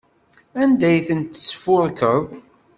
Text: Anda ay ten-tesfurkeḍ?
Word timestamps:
Anda 0.61 0.85
ay 0.89 1.01
ten-tesfurkeḍ? 1.07 2.23